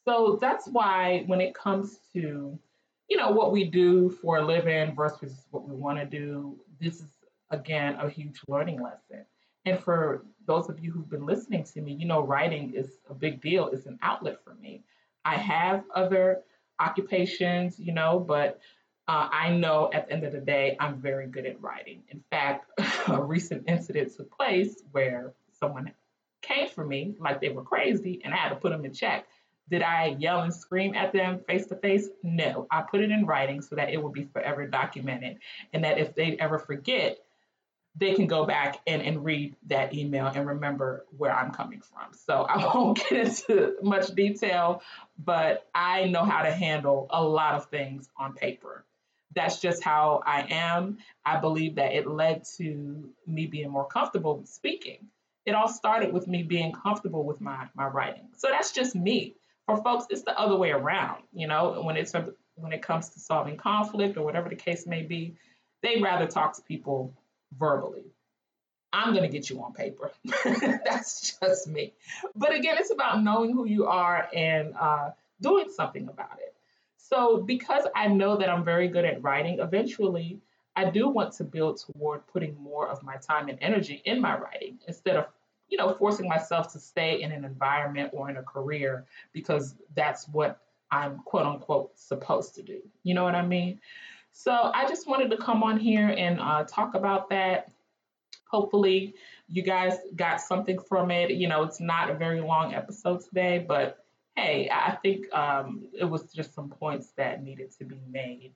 So 0.05 0.37
that's 0.41 0.67
why 0.67 1.23
when 1.27 1.41
it 1.41 1.55
comes 1.55 1.99
to, 2.13 2.59
you 3.09 3.17
know, 3.17 3.31
what 3.31 3.51
we 3.51 3.65
do 3.65 4.09
for 4.09 4.37
a 4.37 4.45
living 4.45 4.95
versus 4.95 5.45
what 5.51 5.67
we 5.67 5.75
want 5.75 5.97
to 5.99 6.05
do, 6.05 6.57
this 6.79 6.99
is 6.99 7.09
again 7.49 7.95
a 7.95 8.09
huge 8.09 8.41
learning 8.47 8.81
lesson. 8.81 9.25
And 9.65 9.79
for 9.79 10.25
those 10.45 10.69
of 10.69 10.83
you 10.83 10.91
who've 10.91 11.09
been 11.09 11.25
listening 11.25 11.63
to 11.63 11.81
me, 11.81 11.93
you 11.93 12.05
know, 12.05 12.21
writing 12.21 12.73
is 12.75 12.99
a 13.09 13.13
big 13.13 13.41
deal. 13.41 13.69
It's 13.69 13.85
an 13.85 13.97
outlet 14.01 14.43
for 14.43 14.55
me. 14.55 14.83
I 15.23 15.37
have 15.37 15.83
other 15.95 16.41
occupations, 16.79 17.79
you 17.79 17.93
know, 17.93 18.19
but 18.19 18.59
uh, 19.07 19.27
I 19.31 19.51
know 19.51 19.89
at 19.93 20.07
the 20.07 20.13
end 20.13 20.23
of 20.23 20.31
the 20.31 20.39
day, 20.39 20.77
I'm 20.79 20.95
very 20.95 21.27
good 21.27 21.45
at 21.45 21.61
writing. 21.61 22.03
In 22.09 22.23
fact, 22.29 22.69
a 23.07 23.21
recent 23.21 23.65
incident 23.67 24.15
took 24.15 24.35
place 24.35 24.81
where 24.91 25.33
someone 25.59 25.91
came 26.41 26.69
for 26.69 26.85
me 26.85 27.15
like 27.19 27.41
they 27.41 27.49
were 27.49 27.63
crazy 27.63 28.21
and 28.23 28.33
I 28.33 28.37
had 28.37 28.49
to 28.49 28.55
put 28.55 28.71
them 28.71 28.85
in 28.85 28.93
check. 28.93 29.25
Did 29.69 29.81
I 29.81 30.15
yell 30.19 30.41
and 30.41 30.53
scream 30.53 30.93
at 30.93 31.13
them 31.13 31.39
face 31.47 31.65
to 31.67 31.75
face? 31.75 32.07
No. 32.21 32.67
I 32.69 32.81
put 32.81 33.01
it 33.01 33.11
in 33.11 33.25
writing 33.25 33.61
so 33.61 33.75
that 33.75 33.89
it 33.89 34.01
will 34.01 34.11
be 34.11 34.25
forever 34.25 34.67
documented 34.67 35.39
and 35.73 35.83
that 35.83 35.97
if 35.97 36.15
they 36.15 36.37
ever 36.37 36.59
forget, 36.59 37.17
they 37.95 38.13
can 38.13 38.27
go 38.27 38.45
back 38.45 38.79
and, 38.87 39.01
and 39.01 39.23
read 39.23 39.55
that 39.67 39.93
email 39.93 40.27
and 40.27 40.47
remember 40.47 41.05
where 41.17 41.33
I'm 41.33 41.51
coming 41.51 41.81
from. 41.81 42.13
So 42.13 42.43
I 42.49 42.73
won't 42.73 42.97
get 42.97 43.27
into 43.27 43.75
much 43.81 44.07
detail, 44.15 44.81
but 45.17 45.67
I 45.75 46.05
know 46.05 46.23
how 46.23 46.43
to 46.43 46.51
handle 46.51 47.07
a 47.09 47.23
lot 47.23 47.55
of 47.55 47.65
things 47.65 48.09
on 48.17 48.33
paper 48.33 48.85
that's 49.35 49.59
just 49.59 49.83
how 49.83 50.21
I 50.25 50.45
am. 50.49 50.97
I 51.25 51.39
believe 51.39 51.75
that 51.75 51.93
it 51.93 52.07
led 52.07 52.43
to 52.57 53.09
me 53.27 53.47
being 53.47 53.69
more 53.69 53.85
comfortable 53.85 54.41
speaking. 54.45 55.07
It 55.45 55.55
all 55.55 55.67
started 55.67 56.13
with 56.13 56.27
me 56.27 56.43
being 56.43 56.71
comfortable 56.71 57.23
with 57.23 57.41
my 57.41 57.67
my 57.75 57.87
writing. 57.87 58.29
So 58.37 58.49
that's 58.49 58.71
just 58.71 58.95
me. 58.95 59.35
For 59.65 59.81
folks, 59.81 60.05
it's 60.09 60.23
the 60.23 60.37
other 60.37 60.55
way 60.55 60.71
around. 60.71 61.23
You 61.33 61.47
know, 61.47 61.81
when 61.83 61.97
it's 61.97 62.13
when 62.55 62.71
it 62.71 62.81
comes 62.81 63.09
to 63.09 63.19
solving 63.19 63.57
conflict 63.57 64.17
or 64.17 64.23
whatever 64.23 64.49
the 64.49 64.55
case 64.55 64.85
may 64.85 65.01
be, 65.03 65.35
they 65.81 65.99
rather 66.01 66.27
talk 66.27 66.55
to 66.55 66.61
people 66.61 67.13
verbally. 67.57 68.03
I'm 68.91 69.11
going 69.13 69.23
to 69.23 69.29
get 69.29 69.49
you 69.49 69.61
on 69.63 69.73
paper. 69.73 70.11
that's 70.85 71.37
just 71.39 71.67
me. 71.67 71.93
But 72.35 72.53
again, 72.53 72.75
it's 72.77 72.91
about 72.91 73.23
knowing 73.23 73.51
who 73.51 73.65
you 73.65 73.87
are 73.87 74.29
and 74.33 74.75
uh, 74.79 75.11
doing 75.41 75.69
something 75.75 76.07
about 76.07 76.37
it. 76.39 76.52
So, 77.05 77.41
because 77.41 77.83
I 77.97 78.07
know 78.07 78.37
that 78.37 78.49
I'm 78.49 78.63
very 78.63 78.87
good 78.87 79.03
at 79.03 79.21
writing, 79.21 79.59
eventually 79.59 80.39
I 80.77 80.89
do 80.89 81.09
want 81.09 81.33
to 81.33 81.43
build 81.43 81.81
toward 81.81 82.25
putting 82.27 82.55
more 82.55 82.87
of 82.87 83.03
my 83.03 83.17
time 83.17 83.49
and 83.49 83.57
energy 83.61 84.01
in 84.05 84.21
my 84.21 84.39
writing 84.39 84.79
instead 84.87 85.17
of, 85.17 85.25
you 85.67 85.77
know, 85.77 85.93
forcing 85.95 86.29
myself 86.29 86.71
to 86.71 86.79
stay 86.79 87.21
in 87.21 87.33
an 87.33 87.43
environment 87.43 88.11
or 88.13 88.29
in 88.29 88.37
a 88.37 88.43
career 88.43 89.05
because 89.33 89.75
that's 89.93 90.29
what 90.29 90.61
I'm 90.91 91.19
quote 91.25 91.45
unquote 91.45 91.99
supposed 91.99 92.55
to 92.55 92.63
do. 92.63 92.79
You 93.03 93.15
know 93.15 93.25
what 93.25 93.35
I 93.35 93.45
mean? 93.45 93.81
So, 94.31 94.53
I 94.53 94.87
just 94.87 95.05
wanted 95.05 95.29
to 95.31 95.37
come 95.37 95.61
on 95.61 95.77
here 95.77 96.07
and 96.07 96.39
uh, 96.39 96.63
talk 96.63 96.95
about 96.95 97.29
that. 97.31 97.69
Hopefully, 98.49 99.13
you 99.49 99.61
guys 99.61 99.97
got 100.15 100.39
something 100.39 100.79
from 100.79 101.11
it. 101.11 101.31
You 101.31 101.49
know, 101.49 101.63
it's 101.63 101.81
not 101.81 102.09
a 102.09 102.13
very 102.13 102.39
long 102.39 102.73
episode 102.73 103.25
today, 103.25 103.65
but 103.67 104.02
hey, 104.35 104.69
I 104.71 104.97
think 105.01 105.31
um, 105.33 105.87
it 105.97 106.05
was 106.05 106.31
just 106.33 106.53
some 106.53 106.69
points 106.69 107.11
that 107.17 107.43
needed 107.43 107.71
to 107.77 107.85
be 107.85 107.99
made. 108.09 108.53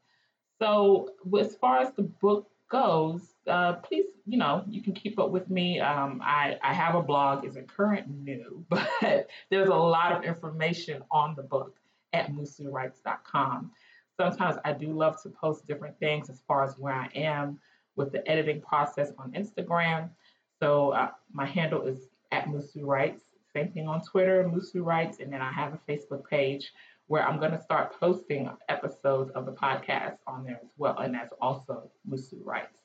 So, 0.59 1.09
as 1.39 1.55
far 1.55 1.79
as 1.79 1.93
the 1.93 2.03
book 2.03 2.49
goes, 2.69 3.21
uh, 3.47 3.73
please, 3.73 4.05
you 4.25 4.37
know, 4.37 4.63
you 4.67 4.81
can 4.81 4.93
keep 4.93 5.19
up 5.19 5.29
with 5.29 5.49
me. 5.49 5.79
Um, 5.79 6.19
I, 6.23 6.57
I 6.63 6.73
have 6.73 6.95
a 6.95 7.01
blog, 7.01 7.45
it's 7.45 7.55
a 7.55 7.61
current 7.61 8.07
new, 8.09 8.65
but 8.69 9.29
there's 9.49 9.69
a 9.69 9.75
lot 9.75 10.11
of 10.11 10.23
information 10.23 11.03
on 11.11 11.35
the 11.35 11.43
book 11.43 11.77
at 12.13 12.31
musuwrites.com. 12.31 13.71
Sometimes 14.19 14.57
I 14.65 14.73
do 14.73 14.91
love 14.91 15.21
to 15.21 15.29
post 15.29 15.67
different 15.67 15.99
things 15.99 16.29
as 16.29 16.41
far 16.47 16.63
as 16.63 16.73
where 16.77 16.93
I 16.93 17.09
am 17.13 17.59
with 17.95 18.11
the 18.11 18.27
editing 18.29 18.61
process 18.61 19.11
on 19.19 19.31
Instagram. 19.33 20.09
So 20.59 20.89
uh, 20.91 21.11
my 21.31 21.45
handle 21.45 21.85
is 21.85 22.09
at 22.31 22.45
Musu 22.45 22.83
Writes. 22.83 23.21
Same 23.53 23.71
thing 23.71 23.87
on 23.87 24.03
Twitter, 24.03 24.43
Musu 24.43 24.83
Writes, 24.83 25.19
and 25.19 25.31
then 25.31 25.41
I 25.41 25.51
have 25.51 25.73
a 25.73 25.91
Facebook 25.91 26.27
page 26.29 26.71
where 27.07 27.27
I'm 27.27 27.39
going 27.39 27.53
to 27.53 27.61
start 27.61 27.97
posting 27.99 28.49
episodes 28.69 29.31
of 29.31 29.45
the 29.45 29.53
podcast 29.53 30.17
on 30.27 30.43
there 30.43 30.59
as 30.61 30.69
well, 30.77 30.97
and 30.99 31.13
that's 31.13 31.33
also 31.41 31.89
Musu 32.09 32.43
Writes. 32.43 32.79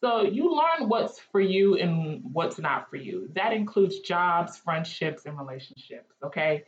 So 0.00 0.24
you 0.24 0.54
learn 0.54 0.88
what's 0.88 1.18
for 1.18 1.40
you 1.40 1.76
and 1.76 2.22
what's 2.32 2.58
not 2.58 2.90
for 2.90 2.96
you. 2.96 3.30
That 3.34 3.52
includes 3.52 4.00
jobs, 4.00 4.58
friendships, 4.58 5.24
and 5.24 5.38
relationships. 5.38 6.12
Okay. 6.22 6.64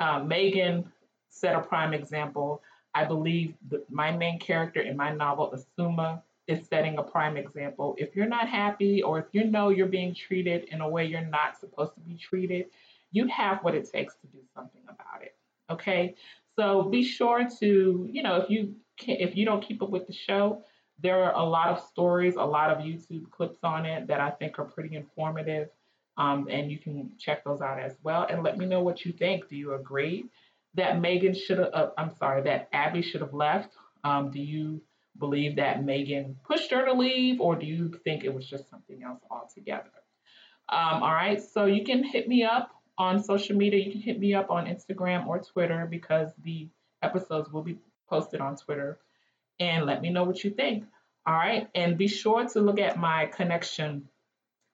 Um, 0.00 0.28
Megan 0.28 0.90
set 1.28 1.54
a 1.54 1.60
prime 1.60 1.92
example. 1.92 2.62
I 2.94 3.04
believe 3.04 3.54
that 3.70 3.90
my 3.90 4.12
main 4.12 4.38
character 4.38 4.80
in 4.80 4.96
my 4.96 5.12
novel, 5.12 5.54
Asuma, 5.54 6.22
is 6.48 6.66
setting 6.66 6.96
a 6.98 7.02
prime 7.02 7.36
example. 7.36 7.94
If 7.98 8.16
you're 8.16 8.26
not 8.26 8.48
happy 8.48 9.02
or 9.02 9.18
if 9.18 9.26
you 9.32 9.44
know 9.44 9.68
you're 9.68 9.86
being 9.86 10.14
treated 10.14 10.64
in 10.64 10.80
a 10.80 10.88
way 10.88 11.04
you're 11.04 11.20
not 11.20 11.60
supposed 11.60 11.94
to 11.94 12.00
be 12.00 12.16
treated, 12.16 12.66
you 13.12 13.26
have 13.28 13.62
what 13.62 13.74
it 13.74 13.88
takes 13.90 14.14
to 14.16 14.26
do 14.28 14.38
something 14.54 14.82
about 14.84 15.22
it. 15.22 15.36
Okay? 15.70 16.14
So 16.56 16.84
be 16.84 17.04
sure 17.04 17.46
to, 17.60 18.08
you 18.10 18.22
know, 18.22 18.36
if 18.36 18.50
you 18.50 18.74
can, 18.98 19.16
if 19.16 19.36
you 19.36 19.44
don't 19.44 19.62
keep 19.62 19.82
up 19.82 19.90
with 19.90 20.06
the 20.06 20.12
show, 20.12 20.62
there 21.00 21.22
are 21.22 21.34
a 21.34 21.44
lot 21.44 21.68
of 21.68 21.80
stories, 21.84 22.34
a 22.34 22.42
lot 22.42 22.70
of 22.70 22.78
YouTube 22.78 23.30
clips 23.30 23.58
on 23.62 23.84
it 23.84 24.08
that 24.08 24.20
I 24.20 24.30
think 24.30 24.58
are 24.58 24.64
pretty 24.64 24.96
informative. 24.96 25.68
Um, 26.16 26.48
and 26.50 26.70
you 26.72 26.78
can 26.78 27.12
check 27.18 27.44
those 27.44 27.60
out 27.60 27.78
as 27.78 27.94
well. 28.02 28.26
And 28.28 28.42
let 28.42 28.58
me 28.58 28.66
know 28.66 28.82
what 28.82 29.04
you 29.04 29.12
think. 29.12 29.48
Do 29.48 29.54
you 29.54 29.74
agree 29.74 30.24
that 30.74 31.00
Megan 31.00 31.34
should 31.34 31.58
have, 31.58 31.70
uh, 31.72 31.90
I'm 31.96 32.10
sorry, 32.16 32.42
that 32.42 32.68
Abby 32.72 33.02
should 33.02 33.20
have 33.20 33.34
left? 33.34 33.74
Um, 34.02 34.30
do 34.30 34.40
you 34.40 34.80
believe 35.18 35.56
that 35.56 35.84
Megan 35.84 36.36
pushed 36.44 36.70
her 36.70 36.84
to 36.84 36.92
leave, 36.92 37.40
or 37.40 37.56
do 37.56 37.66
you 37.66 37.92
think 38.04 38.24
it 38.24 38.32
was 38.32 38.48
just 38.48 38.68
something 38.70 39.02
else 39.02 39.20
altogether? 39.30 39.90
Um, 40.68 41.02
all 41.02 41.12
right, 41.12 41.42
so 41.42 41.64
you 41.64 41.84
can 41.84 42.04
hit 42.04 42.28
me 42.28 42.44
up 42.44 42.70
on 42.98 43.22
social 43.22 43.56
media. 43.56 43.84
You 43.84 43.92
can 43.92 44.00
hit 44.00 44.18
me 44.18 44.34
up 44.34 44.50
on 44.50 44.66
Instagram 44.66 45.26
or 45.26 45.38
Twitter 45.38 45.86
because 45.88 46.30
the 46.42 46.68
episodes 47.02 47.50
will 47.50 47.62
be 47.62 47.78
posted 48.08 48.40
on 48.40 48.56
Twitter. 48.56 48.98
And 49.60 49.86
let 49.86 50.02
me 50.02 50.10
know 50.10 50.24
what 50.24 50.42
you 50.44 50.50
think. 50.50 50.84
All 51.26 51.34
right. 51.34 51.68
And 51.74 51.98
be 51.98 52.08
sure 52.08 52.46
to 52.48 52.60
look 52.60 52.78
at 52.78 52.98
my 52.98 53.26
connection 53.26 54.08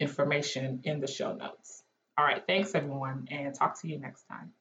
information 0.00 0.80
in 0.84 1.00
the 1.00 1.06
show 1.06 1.34
notes. 1.34 1.82
All 2.18 2.24
right. 2.24 2.42
Thanks, 2.46 2.74
everyone, 2.74 3.28
and 3.30 3.54
talk 3.54 3.80
to 3.80 3.88
you 3.88 3.98
next 3.98 4.24
time. 4.24 4.52